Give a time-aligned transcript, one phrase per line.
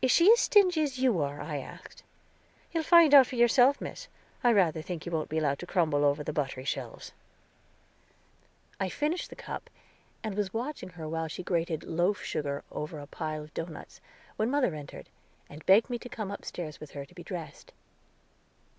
[0.00, 2.02] "Is she as stingy as you are?" I asked.
[2.72, 4.08] "You'll find out for yourself, Miss.
[4.42, 7.12] I rather think you won't be allowed to crumble over the buttery shelves."
[8.80, 9.68] I finished the cup,
[10.22, 14.00] and was watching her while she grated loaf sugar over a pile of doughnuts,
[14.36, 15.10] when mother entered,
[15.50, 17.74] and begged me to come upstairs with her to be dressed.